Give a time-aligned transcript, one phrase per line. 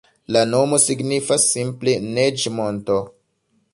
[0.35, 2.97] La nomo signifas simple Neĝ-monto.